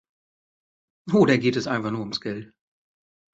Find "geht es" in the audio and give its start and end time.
1.37-1.67